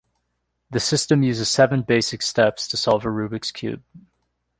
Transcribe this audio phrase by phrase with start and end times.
[0.71, 3.83] The system uses seven basic steps to solve a Rubik's Cube.